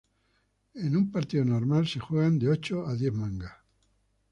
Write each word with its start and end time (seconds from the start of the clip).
En 0.73 0.95
un 0.97 1.11
partido 1.11 1.45
normal 1.45 1.87
se 1.87 1.99
juegan 1.99 2.39
de 2.39 2.49
ocho 2.49 2.87
a 2.87 2.95
diez 2.95 3.13
mangas. 3.13 3.53